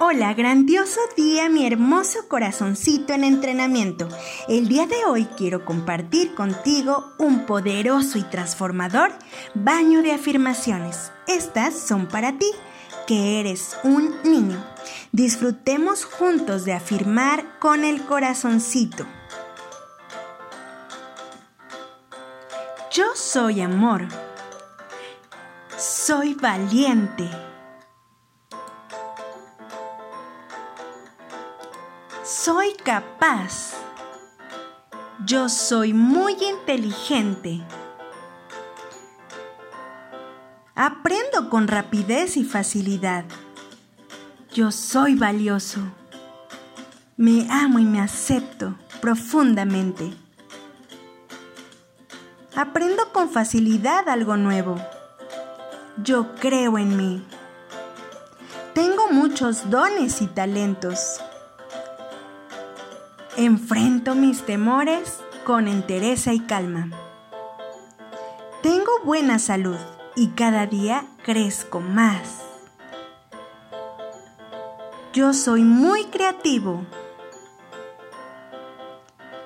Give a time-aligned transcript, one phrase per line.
[0.00, 4.08] Hola, grandioso día, mi hermoso corazoncito en entrenamiento.
[4.46, 9.10] El día de hoy quiero compartir contigo un poderoso y transformador
[9.54, 11.10] baño de afirmaciones.
[11.26, 12.48] Estas son para ti,
[13.08, 14.64] que eres un niño.
[15.10, 19.04] Disfrutemos juntos de afirmar con el corazoncito.
[22.92, 24.06] Yo soy amor.
[25.76, 27.28] Soy valiente.
[32.28, 33.72] Soy capaz.
[35.24, 37.62] Yo soy muy inteligente.
[40.74, 43.24] Aprendo con rapidez y facilidad.
[44.52, 45.80] Yo soy valioso.
[47.16, 50.12] Me amo y me acepto profundamente.
[52.54, 54.76] Aprendo con facilidad algo nuevo.
[56.04, 57.26] Yo creo en mí.
[58.74, 61.22] Tengo muchos dones y talentos.
[63.40, 66.90] Enfrento mis temores con entereza y calma.
[68.64, 69.76] Tengo buena salud
[70.16, 72.42] y cada día crezco más.
[75.12, 76.84] Yo soy muy creativo.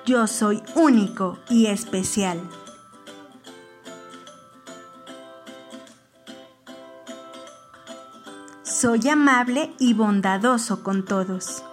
[0.07, 2.41] Yo soy único y especial.
[8.63, 11.63] Soy amable y bondadoso con todos.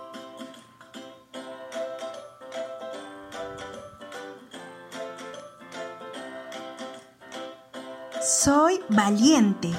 [8.23, 9.71] Soy valiente.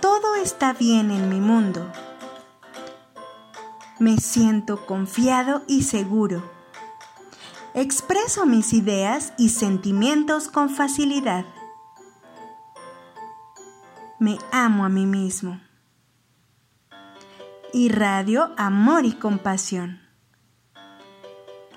[0.00, 1.88] Todo está bien en mi mundo.
[4.00, 6.42] Me siento confiado y seguro.
[7.74, 11.46] Expreso mis ideas y sentimientos con facilidad.
[14.18, 15.60] Me amo a mí mismo.
[17.72, 20.00] Irradio amor y compasión.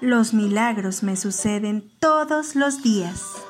[0.02, 3.45] Los milagros me suceden todos los días.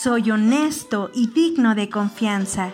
[0.00, 2.70] Soy honesto y digno de confianza.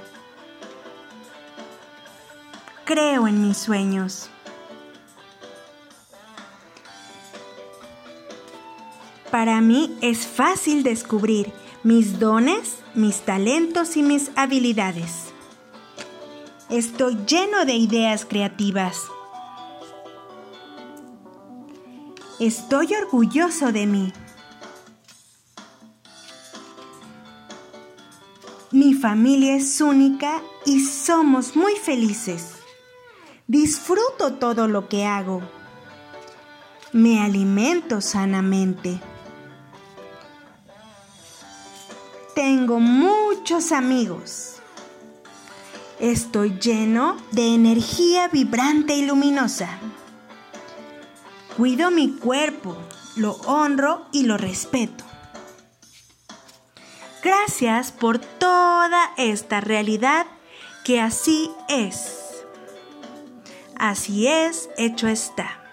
[2.84, 4.28] Creo en mis sueños.
[9.30, 11.50] Para mí es fácil descubrir
[11.82, 15.32] mis dones, mis talentos y mis habilidades.
[16.68, 18.98] Estoy lleno de ideas creativas.
[22.38, 24.12] Estoy orgulloso de mí.
[28.74, 32.54] Mi familia es única y somos muy felices.
[33.46, 35.42] Disfruto todo lo que hago.
[36.92, 39.00] Me alimento sanamente.
[42.34, 44.56] Tengo muchos amigos.
[46.00, 49.68] Estoy lleno de energía vibrante y luminosa.
[51.56, 52.76] Cuido mi cuerpo,
[53.14, 55.04] lo honro y lo respeto.
[57.24, 60.26] Gracias por toda esta realidad
[60.84, 62.44] que así es.
[63.76, 65.63] Así es, hecho está.